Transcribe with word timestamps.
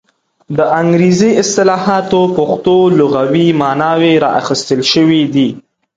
د 0.57 0.59
انګریزي 0.81 1.31
اصطلاحاتو 1.41 2.21
پښتو 2.35 2.77
لغوي 2.99 3.47
ماناوې 3.61 4.13
را 4.23 4.29
اخیستل 4.41 4.81
شوې 4.93 5.23
دي. 5.33 5.49